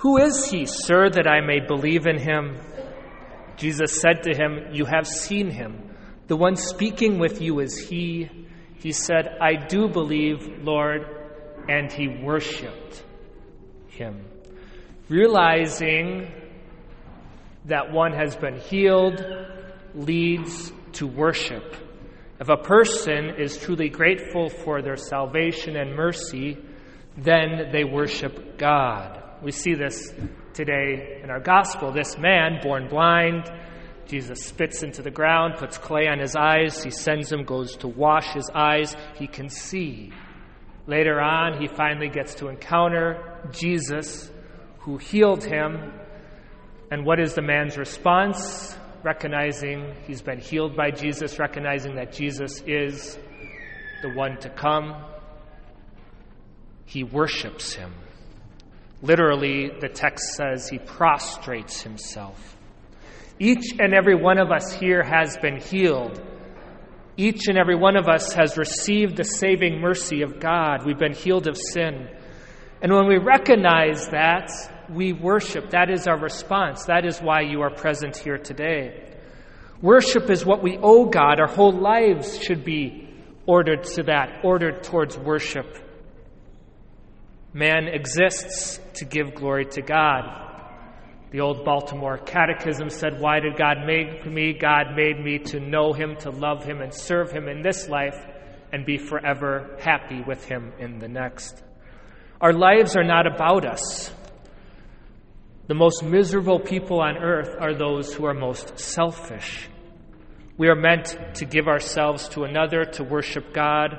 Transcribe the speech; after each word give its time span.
Who 0.00 0.16
is 0.16 0.46
he, 0.46 0.64
sir, 0.64 1.10
that 1.10 1.26
I 1.26 1.42
may 1.42 1.60
believe 1.60 2.06
in 2.06 2.18
him? 2.18 2.58
Jesus 3.58 4.00
said 4.00 4.22
to 4.22 4.34
him, 4.34 4.72
You 4.72 4.86
have 4.86 5.06
seen 5.06 5.50
him. 5.50 5.94
The 6.26 6.36
one 6.36 6.56
speaking 6.56 7.18
with 7.18 7.42
you 7.42 7.60
is 7.60 7.76
he. 7.76 8.30
He 8.76 8.92
said, 8.92 9.28
I 9.42 9.56
do 9.66 9.88
believe, 9.88 10.62
Lord. 10.62 11.02
And 11.68 11.92
he 11.92 12.08
worshiped 12.08 13.04
him. 13.88 14.24
Realizing 15.10 16.32
that 17.66 17.92
one 17.92 18.14
has 18.14 18.34
been 18.36 18.58
healed 18.58 19.22
leads 19.94 20.72
to 20.92 21.06
worship. 21.06 21.76
If 22.40 22.48
a 22.48 22.56
person 22.56 23.34
is 23.38 23.58
truly 23.58 23.90
grateful 23.90 24.48
for 24.48 24.80
their 24.80 24.96
salvation 24.96 25.76
and 25.76 25.94
mercy, 25.94 26.56
then 27.18 27.70
they 27.70 27.84
worship 27.84 28.56
God. 28.56 29.29
We 29.42 29.52
see 29.52 29.74
this 29.74 30.12
today 30.52 31.20
in 31.22 31.30
our 31.30 31.40
gospel. 31.40 31.92
This 31.92 32.18
man, 32.18 32.60
born 32.62 32.88
blind, 32.88 33.50
Jesus 34.06 34.44
spits 34.44 34.82
into 34.82 35.00
the 35.00 35.10
ground, 35.10 35.54
puts 35.56 35.78
clay 35.78 36.08
on 36.08 36.18
his 36.18 36.36
eyes. 36.36 36.82
He 36.82 36.90
sends 36.90 37.32
him, 37.32 37.44
goes 37.44 37.76
to 37.76 37.88
wash 37.88 38.34
his 38.34 38.50
eyes. 38.54 38.94
He 39.14 39.26
can 39.26 39.48
see. 39.48 40.12
Later 40.86 41.20
on, 41.20 41.60
he 41.60 41.68
finally 41.68 42.08
gets 42.08 42.34
to 42.36 42.48
encounter 42.48 43.40
Jesus, 43.52 44.30
who 44.80 44.98
healed 44.98 45.44
him. 45.44 45.92
And 46.90 47.06
what 47.06 47.18
is 47.20 47.34
the 47.34 47.42
man's 47.42 47.78
response? 47.78 48.76
Recognizing 49.02 49.94
he's 50.06 50.20
been 50.20 50.40
healed 50.40 50.76
by 50.76 50.90
Jesus, 50.90 51.38
recognizing 51.38 51.94
that 51.94 52.12
Jesus 52.12 52.62
is 52.66 53.18
the 54.02 54.10
one 54.10 54.36
to 54.40 54.50
come. 54.50 55.02
He 56.84 57.04
worships 57.04 57.72
him. 57.72 57.94
Literally, 59.02 59.70
the 59.80 59.88
text 59.88 60.34
says 60.34 60.68
he 60.68 60.78
prostrates 60.78 61.82
himself. 61.82 62.56
Each 63.38 63.72
and 63.78 63.94
every 63.94 64.14
one 64.14 64.38
of 64.38 64.50
us 64.50 64.72
here 64.72 65.02
has 65.02 65.38
been 65.38 65.58
healed. 65.58 66.20
Each 67.16 67.48
and 67.48 67.56
every 67.56 67.76
one 67.76 67.96
of 67.96 68.08
us 68.08 68.34
has 68.34 68.58
received 68.58 69.16
the 69.16 69.24
saving 69.24 69.80
mercy 69.80 70.22
of 70.22 70.40
God. 70.40 70.84
We've 70.84 70.98
been 70.98 71.14
healed 71.14 71.48
of 71.48 71.56
sin. 71.56 72.08
And 72.82 72.92
when 72.92 73.08
we 73.08 73.18
recognize 73.18 74.08
that, 74.08 74.50
we 74.90 75.12
worship. 75.12 75.70
That 75.70 75.90
is 75.90 76.06
our 76.06 76.18
response. 76.18 76.84
That 76.84 77.06
is 77.06 77.18
why 77.18 77.42
you 77.42 77.62
are 77.62 77.70
present 77.70 78.16
here 78.16 78.38
today. 78.38 79.06
Worship 79.80 80.30
is 80.30 80.44
what 80.44 80.62
we 80.62 80.78
owe 80.82 81.06
God. 81.06 81.40
Our 81.40 81.48
whole 81.48 81.72
lives 81.72 82.38
should 82.42 82.64
be 82.64 83.08
ordered 83.46 83.84
to 83.84 84.02
that, 84.04 84.40
ordered 84.44 84.82
towards 84.82 85.16
worship. 85.16 85.78
Man 87.52 87.88
exists 87.88 88.78
to 88.94 89.04
give 89.04 89.34
glory 89.34 89.66
to 89.66 89.82
God. 89.82 90.50
The 91.32 91.40
old 91.40 91.64
Baltimore 91.64 92.18
Catechism 92.18 92.90
said, 92.90 93.20
Why 93.20 93.40
did 93.40 93.56
God 93.56 93.78
make 93.86 94.24
me? 94.26 94.52
God 94.52 94.94
made 94.96 95.18
me 95.18 95.38
to 95.50 95.60
know 95.60 95.92
Him, 95.92 96.16
to 96.20 96.30
love 96.30 96.64
Him, 96.64 96.80
and 96.80 96.94
serve 96.94 97.30
Him 97.30 97.48
in 97.48 97.62
this 97.62 97.88
life, 97.88 98.16
and 98.72 98.86
be 98.86 98.98
forever 98.98 99.76
happy 99.80 100.22
with 100.26 100.44
Him 100.44 100.72
in 100.78 100.98
the 100.98 101.08
next. 101.08 101.62
Our 102.40 102.52
lives 102.52 102.96
are 102.96 103.04
not 103.04 103.26
about 103.26 103.64
us. 103.64 104.12
The 105.66 105.74
most 105.74 106.02
miserable 106.02 106.58
people 106.58 107.00
on 107.00 107.16
earth 107.16 107.56
are 107.60 107.74
those 107.74 108.12
who 108.12 108.26
are 108.26 108.34
most 108.34 108.78
selfish. 108.78 109.68
We 110.56 110.68
are 110.68 110.76
meant 110.76 111.16
to 111.34 111.44
give 111.44 111.68
ourselves 111.68 112.28
to 112.30 112.44
another, 112.44 112.84
to 112.84 113.04
worship 113.04 113.52
God, 113.52 113.96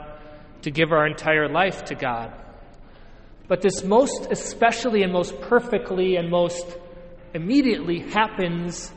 to 0.64 0.72
give 0.72 0.92
our 0.92 1.08
entire 1.08 1.50
life 1.50 1.86
to 1.86 1.96
God. 1.96 2.34
But 3.52 3.60
this 3.60 3.84
most 3.84 4.32
especially 4.32 5.04
and 5.04 5.12
most 5.12 5.42
perfectly 5.42 6.16
and 6.16 6.32
most 6.32 6.66
immediately 7.34 8.00
happens 8.00 8.90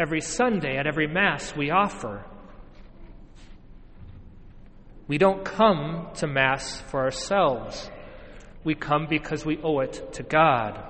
every 0.00 0.20
Sunday 0.20 0.76
at 0.76 0.88
every 0.88 1.06
Mass 1.06 1.54
we 1.54 1.70
offer. 1.70 2.24
We 5.06 5.16
don't 5.16 5.44
come 5.44 6.08
to 6.14 6.26
Mass 6.26 6.80
for 6.80 7.04
ourselves. 7.04 7.88
We 8.64 8.74
come 8.74 9.06
because 9.08 9.46
we 9.46 9.60
owe 9.62 9.78
it 9.78 10.14
to 10.14 10.24
God. 10.24 10.82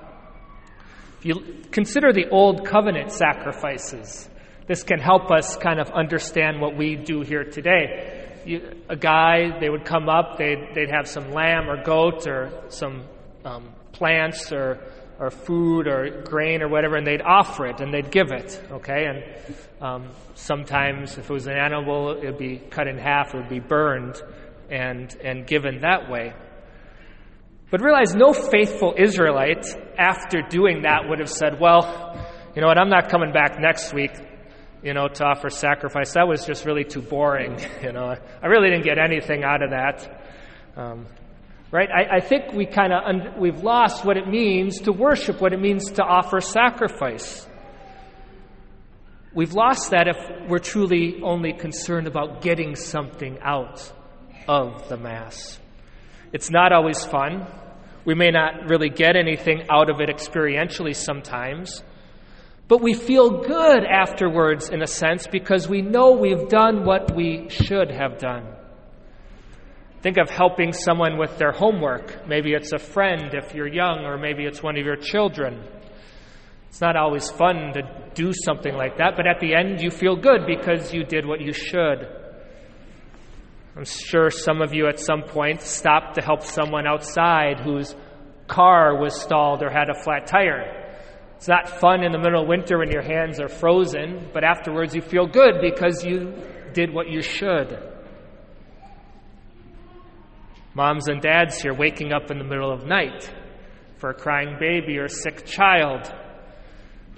If 1.19 1.25
you 1.27 1.63
consider 1.69 2.11
the 2.11 2.27
Old 2.31 2.65
Covenant 2.65 3.11
sacrifices, 3.11 4.27
this 4.65 4.81
can 4.81 4.97
help 4.97 5.29
us 5.29 5.57
kind 5.57 5.79
of 5.79 5.91
understand 5.91 6.59
what 6.59 6.75
we 6.75 6.95
do 6.95 7.21
here 7.21 7.43
today 7.43 8.30
a 8.89 8.95
guy, 8.95 9.59
they 9.59 9.69
would 9.69 9.85
come 9.85 10.09
up, 10.09 10.37
they'd, 10.37 10.73
they'd 10.73 10.89
have 10.89 11.07
some 11.07 11.31
lamb 11.31 11.69
or 11.69 11.83
goat 11.83 12.27
or 12.27 12.51
some 12.69 13.03
um, 13.45 13.73
plants 13.91 14.51
or, 14.51 14.79
or 15.19 15.29
food 15.29 15.87
or 15.87 16.21
grain 16.23 16.61
or 16.61 16.69
whatever, 16.69 16.95
and 16.95 17.05
they'd 17.05 17.21
offer 17.21 17.67
it 17.67 17.79
and 17.79 17.93
they'd 17.93 18.11
give 18.11 18.31
it, 18.31 18.61
okay? 18.71 19.05
And 19.05 19.55
um, 19.81 20.09
sometimes 20.35 21.17
if 21.17 21.29
it 21.29 21.33
was 21.33 21.47
an 21.47 21.57
animal, 21.57 22.11
it 22.11 22.25
would 22.25 22.37
be 22.37 22.57
cut 22.57 22.87
in 22.87 22.97
half, 22.97 23.33
it 23.33 23.37
would 23.37 23.49
be 23.49 23.59
burned 23.59 24.21
and, 24.69 25.15
and 25.23 25.45
given 25.45 25.81
that 25.81 26.09
way. 26.09 26.33
But 27.69 27.81
realize 27.81 28.13
no 28.13 28.33
faithful 28.33 28.95
Israelite, 28.97 29.65
after 29.97 30.41
doing 30.41 30.81
that, 30.81 31.07
would 31.07 31.19
have 31.19 31.29
said, 31.29 31.57
Well, 31.59 32.17
you 32.53 32.61
know 32.61 32.67
what, 32.67 32.77
I'm 32.77 32.89
not 32.89 33.09
coming 33.09 33.31
back 33.31 33.57
next 33.59 33.93
week 33.93 34.11
you 34.83 34.93
know, 34.93 35.07
to 35.07 35.23
offer 35.25 35.49
sacrifice. 35.49 36.13
That 36.13 36.27
was 36.27 36.45
just 36.45 36.65
really 36.65 36.83
too 36.83 37.01
boring. 37.01 37.59
You 37.81 37.91
know, 37.91 38.15
I 38.41 38.47
really 38.47 38.69
didn't 38.69 38.85
get 38.85 38.99
anything 38.99 39.43
out 39.43 39.63
of 39.63 39.71
that. 39.71 40.23
Um, 40.77 41.07
right? 41.71 41.89
I, 41.89 42.17
I, 42.17 42.19
think 42.19 42.53
we 42.53 42.65
kind 42.65 42.93
of 42.93 43.03
un- 43.03 43.39
we've 43.39 43.63
lost 43.63 44.05
what 44.05 44.17
it 44.17 44.27
means 44.27 44.81
to 44.81 44.91
worship, 44.91 45.41
what 45.41 45.51
it 45.51 45.59
means 45.59 45.91
to 45.93 46.03
offer 46.03 46.39
sacrifice. 46.41 47.47
We've 49.33 49.53
lost 49.53 49.91
that 49.91 50.07
if 50.07 50.49
we're 50.49 50.59
truly 50.59 51.21
only 51.23 51.53
concerned 51.53 52.05
about 52.05 52.41
getting 52.41 52.75
something 52.75 53.39
out 53.41 53.91
of 54.47 54.89
the 54.89 54.97
Mass. 54.97 55.59
It's 56.33 56.51
not 56.51 56.71
always 56.71 57.03
fun. 57.03 57.47
We 58.05 58.13
may 58.13 58.31
not 58.31 58.69
really 58.69 58.89
get 58.89 59.15
anything 59.15 59.63
out 59.69 59.89
of 59.89 60.01
it 60.01 60.09
experientially 60.09 60.95
sometimes. 60.95 61.83
But 62.71 62.81
we 62.81 62.93
feel 62.93 63.41
good 63.41 63.83
afterwards, 63.83 64.69
in 64.69 64.81
a 64.81 64.87
sense, 64.87 65.27
because 65.27 65.67
we 65.67 65.81
know 65.81 66.11
we've 66.11 66.47
done 66.47 66.85
what 66.85 67.13
we 67.13 67.49
should 67.49 67.91
have 67.91 68.17
done. 68.17 68.47
Think 70.01 70.15
of 70.15 70.29
helping 70.29 70.71
someone 70.71 71.17
with 71.17 71.37
their 71.37 71.51
homework. 71.51 72.25
Maybe 72.29 72.53
it's 72.53 72.71
a 72.71 72.79
friend 72.79 73.33
if 73.33 73.53
you're 73.53 73.67
young, 73.67 74.05
or 74.05 74.17
maybe 74.17 74.45
it's 74.45 74.63
one 74.63 74.77
of 74.77 74.85
your 74.85 74.95
children. 74.95 75.61
It's 76.69 76.79
not 76.79 76.95
always 76.95 77.29
fun 77.29 77.73
to 77.73 77.81
do 78.13 78.31
something 78.45 78.73
like 78.73 78.99
that, 78.99 79.17
but 79.17 79.27
at 79.27 79.41
the 79.41 79.53
end 79.53 79.81
you 79.81 79.91
feel 79.91 80.15
good 80.15 80.45
because 80.47 80.93
you 80.93 81.03
did 81.03 81.25
what 81.25 81.41
you 81.41 81.51
should. 81.51 82.07
I'm 83.75 83.83
sure 83.83 84.29
some 84.29 84.61
of 84.61 84.73
you 84.73 84.87
at 84.87 84.97
some 84.97 85.23
point 85.23 85.59
stopped 85.59 86.15
to 86.15 86.21
help 86.21 86.43
someone 86.43 86.87
outside 86.87 87.59
whose 87.59 87.93
car 88.47 88.95
was 88.95 89.19
stalled 89.19 89.61
or 89.61 89.69
had 89.69 89.89
a 89.89 90.03
flat 90.05 90.25
tire. 90.25 90.80
It's 91.41 91.47
not 91.47 91.67
fun 91.67 92.03
in 92.03 92.11
the 92.11 92.19
middle 92.19 92.43
of 92.43 92.47
winter 92.47 92.77
when 92.77 92.91
your 92.91 93.01
hands 93.01 93.39
are 93.39 93.47
frozen, 93.47 94.29
but 94.31 94.43
afterwards 94.43 94.93
you 94.93 95.01
feel 95.01 95.25
good 95.25 95.55
because 95.59 96.05
you 96.05 96.35
did 96.71 96.93
what 96.93 97.09
you 97.09 97.23
should. 97.23 97.79
Moms 100.75 101.07
and 101.07 101.19
dads 101.19 101.59
here 101.59 101.73
waking 101.73 102.13
up 102.13 102.29
in 102.29 102.37
the 102.37 102.43
middle 102.43 102.71
of 102.71 102.85
night 102.85 103.33
for 103.97 104.11
a 104.11 104.13
crying 104.13 104.57
baby 104.59 104.99
or 104.99 105.05
a 105.05 105.09
sick 105.09 105.43
child. 105.47 106.13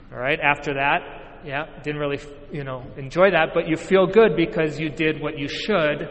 All 0.09 0.17
right, 0.17 0.39
after 0.39 0.75
that, 0.75 1.01
yeah, 1.43 1.65
didn't 1.83 1.99
really, 1.99 2.21
you 2.49 2.63
know, 2.63 2.81
enjoy 2.95 3.31
that, 3.31 3.49
but 3.53 3.67
you 3.67 3.75
feel 3.75 4.07
good 4.07 4.37
because 4.37 4.79
you 4.79 4.87
did 4.87 5.21
what 5.21 5.37
you 5.37 5.49
should. 5.49 6.07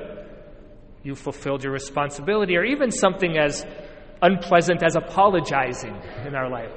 You 1.03 1.15
fulfilled 1.15 1.65
your 1.65 1.73
responsibility, 1.73 2.59
or 2.59 2.65
even 2.65 2.91
something 2.91 3.39
as 3.39 3.65
unpleasant 4.21 4.83
as 4.83 4.97
apologizing 4.97 5.99
in 6.27 6.35
our 6.35 6.51
life. 6.51 6.73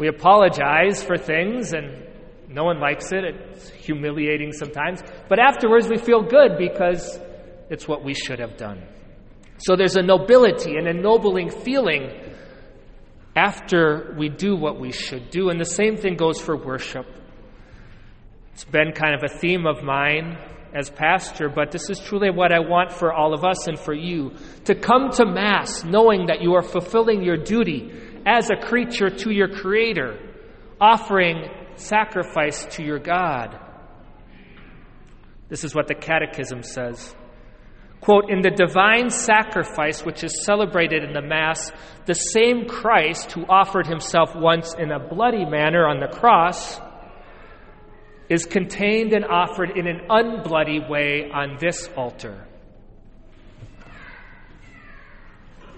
We 0.00 0.08
apologize 0.08 1.04
for 1.04 1.18
things 1.18 1.74
and 1.74 2.06
no 2.48 2.64
one 2.64 2.80
likes 2.80 3.12
it. 3.12 3.22
It's 3.22 3.68
humiliating 3.68 4.52
sometimes. 4.52 5.02
But 5.28 5.38
afterwards, 5.38 5.88
we 5.90 5.98
feel 5.98 6.22
good 6.22 6.56
because 6.56 7.20
it's 7.68 7.86
what 7.86 8.02
we 8.02 8.14
should 8.14 8.38
have 8.38 8.56
done. 8.56 8.82
So 9.58 9.76
there's 9.76 9.96
a 9.96 10.02
nobility, 10.02 10.76
an 10.76 10.86
ennobling 10.86 11.50
feeling 11.50 12.10
after 13.36 14.14
we 14.18 14.30
do 14.30 14.56
what 14.56 14.80
we 14.80 14.90
should 14.90 15.28
do. 15.28 15.50
And 15.50 15.60
the 15.60 15.66
same 15.66 15.98
thing 15.98 16.16
goes 16.16 16.40
for 16.40 16.56
worship. 16.56 17.06
It's 18.54 18.64
been 18.64 18.92
kind 18.92 19.14
of 19.14 19.22
a 19.22 19.28
theme 19.28 19.66
of 19.66 19.82
mine 19.82 20.38
as 20.74 20.88
pastor, 20.88 21.50
but 21.50 21.72
this 21.72 21.90
is 21.90 21.98
truly 21.98 22.30
what 22.30 22.52
I 22.52 22.60
want 22.60 22.90
for 22.90 23.12
all 23.12 23.34
of 23.34 23.44
us 23.44 23.66
and 23.66 23.78
for 23.78 23.92
you 23.92 24.32
to 24.64 24.74
come 24.74 25.10
to 25.12 25.26
Mass 25.26 25.84
knowing 25.84 26.26
that 26.26 26.40
you 26.40 26.54
are 26.54 26.62
fulfilling 26.62 27.22
your 27.22 27.36
duty 27.36 27.92
as 28.26 28.50
a 28.50 28.56
creature 28.56 29.10
to 29.10 29.30
your 29.30 29.48
Creator, 29.48 30.18
offering 30.80 31.48
sacrifice 31.76 32.64
to 32.76 32.82
your 32.82 32.98
God. 32.98 33.58
This 35.48 35.64
is 35.64 35.74
what 35.74 35.88
the 35.88 35.94
Catechism 35.94 36.62
says. 36.62 37.14
Quote, 38.00 38.30
in 38.30 38.40
the 38.40 38.50
divine 38.50 39.10
sacrifice 39.10 40.04
which 40.04 40.24
is 40.24 40.44
celebrated 40.44 41.04
in 41.04 41.12
the 41.12 41.20
Mass, 41.20 41.70
the 42.06 42.14
same 42.14 42.66
Christ 42.66 43.32
who 43.32 43.44
offered 43.46 43.86
himself 43.86 44.34
once 44.34 44.74
in 44.74 44.90
a 44.90 44.98
bloody 44.98 45.44
manner 45.44 45.86
on 45.86 46.00
the 46.00 46.08
cross 46.08 46.80
is 48.30 48.46
contained 48.46 49.12
and 49.12 49.24
offered 49.24 49.76
in 49.76 49.86
an 49.86 50.06
unbloody 50.08 50.88
way 50.88 51.30
on 51.30 51.58
this 51.60 51.90
altar. 51.96 52.46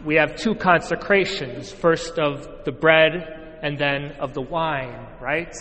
We 0.05 0.17
have 0.17 0.37
two 0.37 0.55
consecrations 0.55 1.71
first 1.71 2.19
of 2.19 2.65
the 2.65 2.73
bread 2.73 3.59
and 3.63 3.79
then 3.79 4.17
of 4.21 4.35
the 4.35 4.43
wine, 4.43 5.07
right? 5.21 5.55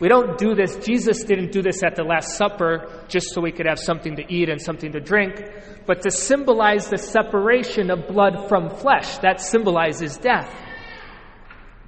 We 0.00 0.08
don't 0.08 0.36
do 0.36 0.54
this. 0.54 0.76
Jesus 0.76 1.24
didn't 1.24 1.52
do 1.52 1.62
this 1.62 1.82
at 1.84 1.94
the 1.94 2.02
Last 2.02 2.36
Supper 2.36 3.04
just 3.08 3.28
so 3.32 3.40
we 3.40 3.52
could 3.52 3.66
have 3.66 3.78
something 3.78 4.16
to 4.16 4.22
eat 4.32 4.48
and 4.48 4.60
something 4.60 4.92
to 4.92 5.00
drink, 5.00 5.40
but 5.86 6.02
to 6.02 6.10
symbolize 6.10 6.88
the 6.88 6.98
separation 6.98 7.90
of 7.90 8.08
blood 8.08 8.48
from 8.48 8.70
flesh. 8.70 9.18
That 9.18 9.40
symbolizes 9.40 10.16
death. 10.16 10.52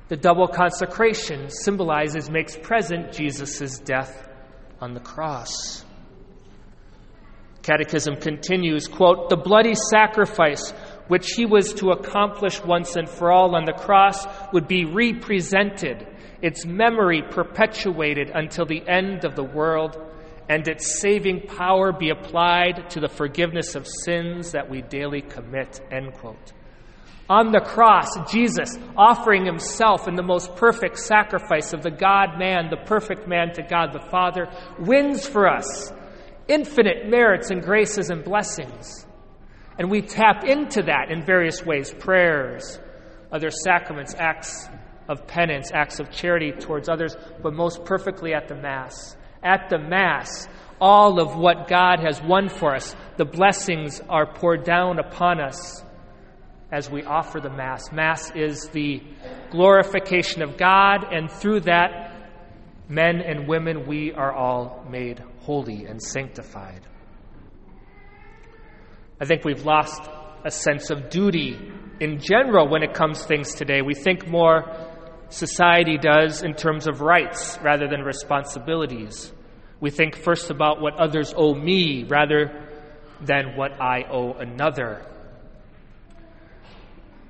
The 0.08 0.16
double 0.16 0.48
consecration 0.48 1.50
symbolizes, 1.50 2.30
makes 2.30 2.56
present 2.56 3.12
Jesus' 3.12 3.78
death 3.78 4.28
on 4.80 4.94
the 4.94 5.00
cross. 5.00 5.84
Catechism 7.62 8.16
continues, 8.16 8.88
quote, 8.88 9.28
the 9.28 9.36
bloody 9.36 9.74
sacrifice 9.74 10.72
which 11.10 11.32
he 11.32 11.44
was 11.44 11.74
to 11.74 11.90
accomplish 11.90 12.62
once 12.62 12.94
and 12.94 13.08
for 13.08 13.32
all 13.32 13.56
on 13.56 13.64
the 13.64 13.72
cross 13.72 14.24
would 14.52 14.68
be 14.68 14.84
represented 14.84 16.06
its 16.40 16.64
memory 16.64 17.20
perpetuated 17.28 18.30
until 18.32 18.64
the 18.64 18.88
end 18.88 19.24
of 19.24 19.34
the 19.34 19.42
world, 19.42 19.98
and 20.48 20.68
its 20.68 21.00
saving 21.00 21.40
power 21.48 21.92
be 21.92 22.10
applied 22.10 22.88
to 22.90 23.00
the 23.00 23.08
forgiveness 23.08 23.74
of 23.74 23.88
sins 24.04 24.52
that 24.52 24.70
we 24.70 24.82
daily 24.82 25.20
commit. 25.20 25.80
End 25.90 26.14
quote. 26.14 26.52
On 27.28 27.50
the 27.50 27.60
cross, 27.60 28.30
Jesus, 28.30 28.78
offering 28.96 29.44
himself 29.44 30.06
in 30.06 30.14
the 30.14 30.22
most 30.22 30.54
perfect 30.54 30.96
sacrifice 30.96 31.72
of 31.72 31.82
the 31.82 31.90
God 31.90 32.38
man, 32.38 32.70
the 32.70 32.84
perfect 32.86 33.26
man 33.26 33.52
to 33.54 33.62
God 33.62 33.92
the 33.92 34.08
Father, 34.10 34.48
wins 34.78 35.26
for 35.26 35.48
us 35.48 35.92
infinite 36.46 37.08
merits 37.08 37.50
and 37.50 37.62
graces 37.62 38.10
and 38.10 38.22
blessings. 38.22 39.06
And 39.78 39.90
we 39.90 40.02
tap 40.02 40.44
into 40.44 40.82
that 40.82 41.10
in 41.10 41.24
various 41.24 41.64
ways 41.64 41.92
prayers, 41.92 42.78
other 43.32 43.50
sacraments, 43.50 44.14
acts 44.18 44.68
of 45.08 45.26
penance, 45.26 45.70
acts 45.72 46.00
of 46.00 46.10
charity 46.10 46.52
towards 46.52 46.88
others, 46.88 47.16
but 47.42 47.52
most 47.52 47.84
perfectly 47.84 48.34
at 48.34 48.48
the 48.48 48.54
Mass. 48.54 49.16
At 49.42 49.68
the 49.70 49.78
Mass, 49.78 50.48
all 50.80 51.20
of 51.20 51.36
what 51.36 51.68
God 51.68 52.00
has 52.00 52.22
won 52.22 52.48
for 52.48 52.74
us, 52.74 52.94
the 53.16 53.24
blessings 53.24 54.00
are 54.08 54.26
poured 54.26 54.64
down 54.64 54.98
upon 54.98 55.40
us 55.40 55.82
as 56.72 56.90
we 56.90 57.02
offer 57.02 57.40
the 57.40 57.50
Mass. 57.50 57.90
Mass 57.92 58.30
is 58.34 58.68
the 58.68 59.02
glorification 59.50 60.42
of 60.42 60.56
God, 60.56 61.04
and 61.12 61.30
through 61.30 61.60
that, 61.60 62.12
men 62.88 63.20
and 63.20 63.48
women, 63.48 63.86
we 63.86 64.12
are 64.12 64.32
all 64.32 64.86
made 64.88 65.22
holy 65.40 65.86
and 65.86 66.00
sanctified. 66.00 66.86
I 69.20 69.26
think 69.26 69.44
we've 69.44 69.66
lost 69.66 70.02
a 70.44 70.50
sense 70.50 70.90
of 70.90 71.10
duty 71.10 71.58
in 72.00 72.20
general 72.20 72.68
when 72.68 72.82
it 72.82 72.94
comes 72.94 73.20
to 73.20 73.28
things 73.28 73.54
today. 73.54 73.82
We 73.82 73.94
think 73.94 74.26
more 74.26 74.64
society 75.28 75.98
does 75.98 76.42
in 76.42 76.54
terms 76.54 76.88
of 76.88 77.02
rights 77.02 77.58
rather 77.62 77.86
than 77.86 78.00
responsibilities. 78.00 79.30
We 79.78 79.90
think 79.90 80.16
first 80.16 80.50
about 80.50 80.80
what 80.80 80.98
others 80.98 81.34
owe 81.36 81.54
me 81.54 82.04
rather 82.04 82.66
than 83.20 83.56
what 83.56 83.80
I 83.80 84.04
owe 84.10 84.32
another. 84.32 85.06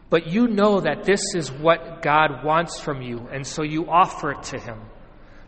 But 0.09 0.29
you 0.29 0.49
know 0.49 0.81
that 0.81 1.05
this 1.05 1.35
is 1.35 1.51
what 1.51 2.03
God 2.03 2.45
wants 2.45 2.81
from 2.81 3.03
you, 3.03 3.29
and 3.33 3.47
so 3.47 3.63
you 3.63 3.89
offer 3.89 4.33
it 4.33 4.43
to 4.45 4.59
Him. 4.59 4.81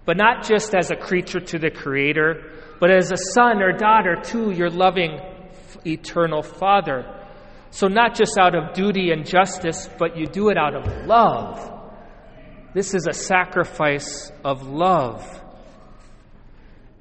But 0.05 0.17
not 0.17 0.45
just 0.45 0.75
as 0.75 0.91
a 0.91 0.97
creature 0.97 1.41
to 1.41 1.59
the 1.59 1.71
Creator, 1.71 2.51
but 2.81 2.91
as 2.91 3.11
a 3.13 3.17
son 3.17 3.63
or 3.63 3.73
daughter 3.73 4.17
to 4.17 4.51
your 4.53 4.71
loving 4.71 5.21
eternal 5.87 6.43
Father. 6.43 7.19
So, 7.71 7.89
not 7.89 8.15
just 8.15 8.37
out 8.39 8.55
of 8.55 8.75
duty 8.75 9.11
and 9.11 9.27
justice, 9.27 9.89
but 9.99 10.17
you 10.17 10.27
do 10.27 10.51
it 10.51 10.59
out 10.59 10.75
of 10.75 11.07
love 11.07 11.73
this 12.75 12.95
is 12.95 13.07
a 13.07 13.13
sacrifice 13.13 14.33
of 14.45 14.67
love. 14.67 15.41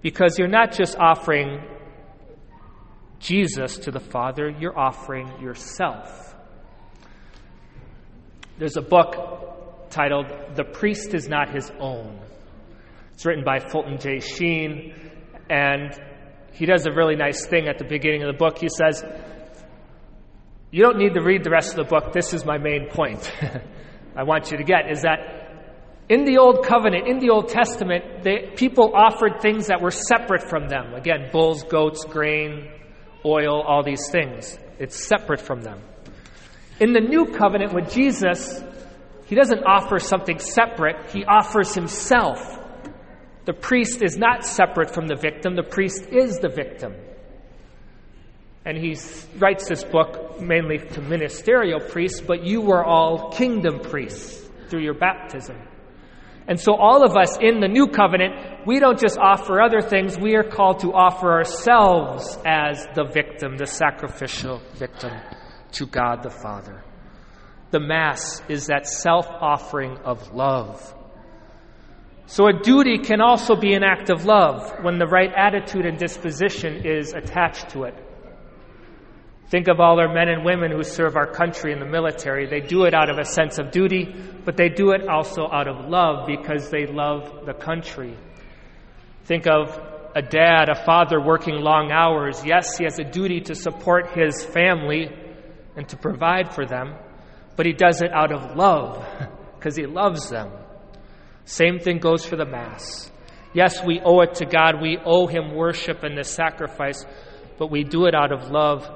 Because 0.01 0.37
you're 0.37 0.47
not 0.47 0.73
just 0.73 0.97
offering 0.97 1.63
Jesus 3.19 3.77
to 3.79 3.91
the 3.91 3.99
Father, 3.99 4.49
you're 4.49 4.77
offering 4.77 5.27
yourself. 5.41 6.35
There's 8.57 8.77
a 8.77 8.81
book 8.81 9.89
titled 9.89 10.25
The 10.55 10.63
Priest 10.63 11.13
is 11.13 11.29
Not 11.29 11.53
His 11.53 11.71
Own. 11.79 12.19
It's 13.13 13.25
written 13.25 13.43
by 13.45 13.59
Fulton 13.59 13.97
J. 13.99 14.19
Sheen, 14.19 14.93
and 15.49 15.93
he 16.53 16.65
does 16.65 16.85
a 16.85 16.91
really 16.91 17.15
nice 17.15 17.45
thing 17.45 17.67
at 17.67 17.77
the 17.77 17.85
beginning 17.85 18.23
of 18.23 18.27
the 18.27 18.37
book. 18.37 18.57
He 18.59 18.69
says, 18.69 19.03
You 20.71 20.83
don't 20.83 20.97
need 20.97 21.13
to 21.13 21.21
read 21.21 21.43
the 21.43 21.51
rest 21.51 21.71
of 21.71 21.77
the 21.77 21.89
book. 21.89 22.13
This 22.13 22.33
is 22.33 22.45
my 22.45 22.57
main 22.57 22.89
point 22.89 23.31
I 24.15 24.23
want 24.23 24.51
you 24.51 24.57
to 24.57 24.63
get 24.63 24.91
is 24.91 25.03
that 25.03 25.41
in 26.09 26.25
the 26.25 26.39
Old 26.39 26.65
Covenant, 26.65 27.07
in 27.07 27.19
the 27.19 27.29
Old 27.29 27.47
Testament, 27.47 28.23
they, 28.23 28.51
people 28.55 28.91
offered 28.93 29.41
things 29.41 29.67
that 29.67 29.81
were 29.81 29.91
separate 29.91 30.43
from 30.43 30.67
them. 30.67 30.93
Again, 30.93 31.29
bulls, 31.31 31.63
goats, 31.63 32.03
grain, 32.03 32.69
oil, 33.25 33.61
all 33.61 33.81
these 33.81 34.09
things. 34.11 34.57
It's 34.77 35.07
separate 35.07 35.39
from 35.39 35.61
them. 35.61 35.79
In 36.81 36.91
the 36.91 36.99
New 36.99 37.27
Covenant 37.27 37.73
with 37.73 37.93
Jesus, 37.93 38.61
he 39.27 39.35
doesn't 39.35 39.63
offer 39.63 39.99
something 39.99 40.39
separate, 40.39 41.11
he 41.11 41.23
offers 41.23 41.73
himself. 41.73 42.59
The 43.51 43.57
priest 43.59 44.01
is 44.01 44.17
not 44.17 44.45
separate 44.45 44.93
from 44.93 45.07
the 45.07 45.17
victim, 45.17 45.57
the 45.57 45.61
priest 45.61 46.05
is 46.05 46.39
the 46.39 46.47
victim. 46.47 46.95
And 48.63 48.77
he 48.77 48.95
writes 49.39 49.67
this 49.67 49.83
book 49.83 50.39
mainly 50.39 50.77
to 50.77 51.01
ministerial 51.01 51.81
priests, 51.81 52.21
but 52.21 52.45
you 52.45 52.61
were 52.61 52.81
all 52.81 53.29
kingdom 53.31 53.81
priests 53.81 54.49
through 54.69 54.83
your 54.83 54.93
baptism. 54.93 55.57
And 56.47 56.57
so, 56.57 56.75
all 56.75 57.03
of 57.03 57.17
us 57.17 57.37
in 57.41 57.59
the 57.59 57.67
new 57.67 57.87
covenant, 57.87 58.65
we 58.65 58.79
don't 58.79 58.97
just 58.97 59.17
offer 59.17 59.61
other 59.61 59.81
things, 59.81 60.17
we 60.17 60.37
are 60.37 60.49
called 60.49 60.79
to 60.79 60.93
offer 60.93 61.33
ourselves 61.33 62.39
as 62.45 62.87
the 62.95 63.03
victim, 63.03 63.57
the 63.57 63.67
sacrificial 63.67 64.61
victim 64.75 65.11
to 65.73 65.85
God 65.85 66.23
the 66.23 66.29
Father. 66.29 66.85
The 67.71 67.81
Mass 67.81 68.41
is 68.47 68.67
that 68.67 68.87
self 68.87 69.27
offering 69.27 69.97
of 70.05 70.33
love. 70.33 70.95
So, 72.31 72.47
a 72.47 72.53
duty 72.53 72.99
can 72.99 73.19
also 73.19 73.57
be 73.57 73.73
an 73.73 73.83
act 73.83 74.09
of 74.09 74.23
love 74.23 74.85
when 74.85 74.99
the 74.99 75.05
right 75.05 75.33
attitude 75.35 75.85
and 75.85 75.97
disposition 75.97 76.85
is 76.85 77.11
attached 77.11 77.71
to 77.71 77.83
it. 77.83 77.93
Think 79.49 79.67
of 79.67 79.81
all 79.81 79.99
our 79.99 80.07
men 80.07 80.29
and 80.29 80.45
women 80.45 80.71
who 80.71 80.81
serve 80.81 81.17
our 81.17 81.27
country 81.27 81.73
in 81.73 81.79
the 81.81 81.85
military. 81.85 82.47
They 82.47 82.61
do 82.61 82.85
it 82.85 82.93
out 82.93 83.09
of 83.09 83.17
a 83.17 83.25
sense 83.25 83.59
of 83.59 83.71
duty, 83.71 84.15
but 84.45 84.55
they 84.55 84.69
do 84.69 84.91
it 84.91 85.09
also 85.09 85.45
out 85.51 85.67
of 85.67 85.89
love 85.89 86.25
because 86.25 86.69
they 86.69 86.85
love 86.85 87.45
the 87.45 87.53
country. 87.53 88.17
Think 89.25 89.45
of 89.45 89.77
a 90.15 90.21
dad, 90.21 90.69
a 90.69 90.85
father 90.85 91.19
working 91.19 91.55
long 91.55 91.91
hours. 91.91 92.45
Yes, 92.45 92.77
he 92.77 92.85
has 92.85 92.97
a 92.97 93.03
duty 93.03 93.41
to 93.41 93.55
support 93.55 94.11
his 94.17 94.41
family 94.41 95.11
and 95.75 95.85
to 95.89 95.97
provide 95.97 96.55
for 96.55 96.65
them, 96.65 96.95
but 97.57 97.65
he 97.65 97.73
does 97.73 98.01
it 98.01 98.13
out 98.13 98.31
of 98.31 98.55
love 98.55 99.05
because 99.57 99.75
he 99.75 99.85
loves 99.85 100.29
them. 100.29 100.49
Same 101.45 101.79
thing 101.79 101.99
goes 101.99 102.25
for 102.25 102.35
the 102.35 102.45
Mass. 102.45 103.11
Yes, 103.53 103.83
we 103.83 103.99
owe 103.99 104.21
it 104.21 104.35
to 104.35 104.45
God. 104.45 104.81
We 104.81 104.97
owe 105.03 105.27
him 105.27 105.55
worship 105.55 106.03
and 106.03 106.17
the 106.17 106.23
sacrifice, 106.23 107.05
but 107.57 107.69
we 107.69 107.83
do 107.83 108.05
it 108.05 108.15
out 108.15 108.31
of 108.31 108.49
love 108.49 108.89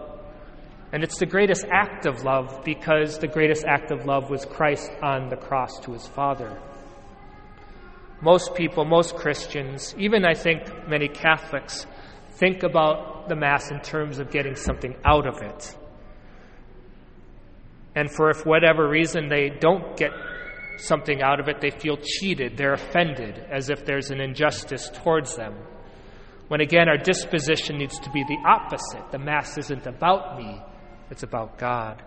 and 0.95 1.03
it's 1.03 1.19
the 1.19 1.25
greatest 1.25 1.65
act 1.69 2.05
of 2.05 2.23
love 2.23 2.61
because 2.63 3.19
the 3.19 3.27
greatest 3.27 3.65
act 3.65 3.91
of 3.91 4.05
love 4.05 4.29
was 4.29 4.45
Christ 4.45 4.89
on 5.01 5.27
the 5.27 5.35
cross 5.35 5.77
to 5.81 5.91
his 5.91 6.07
Father. 6.07 6.57
Most 8.21 8.55
people, 8.55 8.85
most 8.85 9.15
Christians, 9.15 9.93
even 9.97 10.23
I 10.23 10.35
think 10.35 10.87
many 10.87 11.09
Catholics, 11.09 11.85
think 12.35 12.63
about 12.63 13.27
the 13.27 13.35
Mass 13.35 13.71
in 13.71 13.81
terms 13.81 14.19
of 14.19 14.31
getting 14.31 14.55
something 14.55 14.95
out 15.03 15.27
of 15.27 15.41
it. 15.41 15.75
And 17.93 18.09
for 18.09 18.29
if 18.29 18.45
whatever 18.45 18.87
reason 18.87 19.27
they 19.27 19.49
don't 19.49 19.97
get 19.97 20.11
something 20.77 21.21
out 21.21 21.39
of 21.39 21.47
it, 21.47 21.61
they 21.61 21.71
feel 21.71 21.97
cheated, 21.97 22.57
they're 22.57 22.73
offended, 22.73 23.39
as 23.51 23.69
if 23.69 23.85
there's 23.85 24.11
an 24.11 24.21
injustice 24.21 24.89
towards 25.03 25.35
them. 25.35 25.55
When 26.47 26.61
again, 26.61 26.87
our 26.87 26.97
disposition 26.97 27.77
needs 27.77 27.99
to 27.99 28.09
be 28.11 28.23
the 28.23 28.37
opposite. 28.47 29.11
The 29.11 29.19
Mass 29.19 29.57
isn't 29.57 29.87
about 29.87 30.37
me, 30.37 30.61
it's 31.09 31.23
about 31.23 31.57
God. 31.57 32.03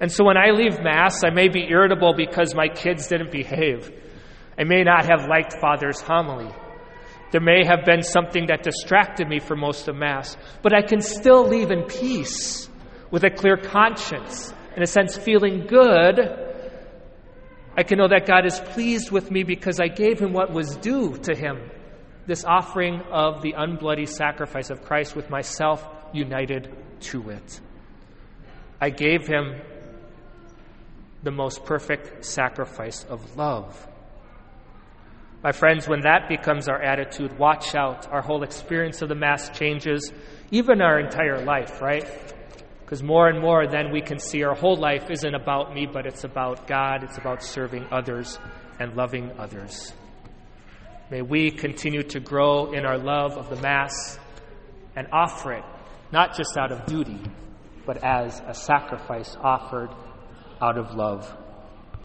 And 0.00 0.10
so 0.10 0.24
when 0.24 0.36
I 0.36 0.50
leave 0.50 0.80
Mass, 0.80 1.24
I 1.24 1.30
may 1.30 1.48
be 1.48 1.68
irritable 1.68 2.14
because 2.16 2.54
my 2.54 2.68
kids 2.68 3.08
didn't 3.08 3.32
behave. 3.32 3.90
I 4.58 4.64
may 4.64 4.84
not 4.84 5.06
have 5.06 5.28
liked 5.28 5.54
Father's 5.60 6.00
homily. 6.00 6.50
There 7.30 7.40
may 7.40 7.64
have 7.66 7.84
been 7.84 8.02
something 8.02 8.46
that 8.46 8.62
distracted 8.62 9.28
me 9.28 9.38
for 9.38 9.54
most 9.54 9.86
of 9.88 9.96
Mass, 9.96 10.36
but 10.62 10.72
I 10.72 10.82
can 10.82 11.00
still 11.00 11.46
leave 11.46 11.70
in 11.70 11.82
peace 11.84 12.68
with 13.10 13.24
a 13.24 13.30
clear 13.30 13.56
conscience, 13.56 14.52
in 14.76 14.82
a 14.82 14.86
sense, 14.86 15.16
feeling 15.16 15.66
good. 15.66 16.47
I 17.78 17.84
can 17.84 17.98
know 17.98 18.08
that 18.08 18.26
God 18.26 18.44
is 18.44 18.58
pleased 18.58 19.12
with 19.12 19.30
me 19.30 19.44
because 19.44 19.78
I 19.78 19.86
gave 19.86 20.18
Him 20.18 20.32
what 20.32 20.52
was 20.52 20.76
due 20.78 21.16
to 21.18 21.36
Him 21.36 21.70
this 22.26 22.44
offering 22.44 23.02
of 23.12 23.40
the 23.40 23.52
unbloody 23.52 24.08
sacrifice 24.08 24.70
of 24.70 24.82
Christ 24.82 25.14
with 25.14 25.30
myself 25.30 25.88
united 26.12 26.74
to 27.02 27.30
it. 27.30 27.60
I 28.80 28.90
gave 28.90 29.28
Him 29.28 29.60
the 31.22 31.30
most 31.30 31.64
perfect 31.64 32.24
sacrifice 32.24 33.04
of 33.04 33.36
love. 33.36 33.86
My 35.44 35.52
friends, 35.52 35.86
when 35.86 36.00
that 36.00 36.28
becomes 36.28 36.68
our 36.68 36.82
attitude, 36.82 37.38
watch 37.38 37.76
out. 37.76 38.10
Our 38.10 38.22
whole 38.22 38.42
experience 38.42 39.02
of 39.02 39.08
the 39.08 39.14
Mass 39.14 39.56
changes, 39.56 40.12
even 40.50 40.82
our 40.82 40.98
entire 40.98 41.44
life, 41.44 41.80
right? 41.80 42.08
Because 42.88 43.02
more 43.02 43.28
and 43.28 43.38
more, 43.38 43.66
then 43.66 43.92
we 43.92 44.00
can 44.00 44.18
see 44.18 44.42
our 44.44 44.54
whole 44.54 44.78
life 44.78 45.10
isn't 45.10 45.34
about 45.34 45.74
me, 45.74 45.84
but 45.84 46.06
it's 46.06 46.24
about 46.24 46.66
God. 46.66 47.04
It's 47.04 47.18
about 47.18 47.42
serving 47.42 47.86
others 47.92 48.38
and 48.80 48.96
loving 48.96 49.30
others. 49.38 49.92
May 51.10 51.20
we 51.20 51.50
continue 51.50 52.02
to 52.04 52.18
grow 52.18 52.72
in 52.72 52.86
our 52.86 52.96
love 52.96 53.32
of 53.36 53.50
the 53.50 53.56
Mass 53.56 54.18
and 54.96 55.06
offer 55.12 55.52
it, 55.52 55.64
not 56.12 56.34
just 56.34 56.56
out 56.56 56.72
of 56.72 56.86
duty, 56.86 57.20
but 57.84 58.02
as 58.02 58.40
a 58.46 58.54
sacrifice 58.54 59.36
offered 59.38 59.90
out 60.58 60.78
of 60.78 60.94
love. 60.94 61.30